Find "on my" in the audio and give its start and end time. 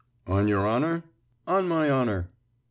1.45-1.87